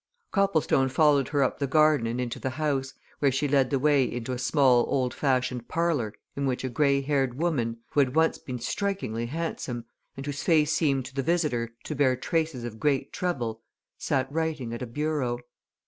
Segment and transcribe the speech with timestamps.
[0.31, 4.03] Copplestone followed her up the garden and into the house, where she led the way
[4.03, 8.39] into a small old fashioned parlour in which a grey haired woman, who had once
[8.39, 9.85] been strikingly handsome,
[10.17, 13.61] and whose face seemed to the visitor to bear traces of great trouble,
[13.95, 15.37] sat writing at a bureau.